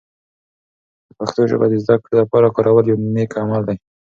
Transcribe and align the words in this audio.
د 1.07 1.09
پښتو 1.19 1.41
ژبه 1.51 1.65
د 1.69 1.73
زده 1.83 1.95
کړې 2.03 2.13
لپاره 2.21 2.53
کارول 2.55 2.85
یوه 2.91 3.03
نیک 3.15 3.31
عمل 3.41 3.61
دی. 3.69 3.77